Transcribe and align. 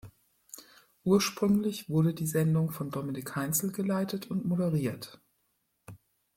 Ursprünglich 1.03 1.87
wurde 1.87 2.15
die 2.15 2.25
Sendung 2.25 2.71
von 2.71 2.89
Dominic 2.89 3.35
Heinzl 3.35 3.71
geleitet 3.71 4.31
und 4.31 4.45
moderiert. 4.45 5.21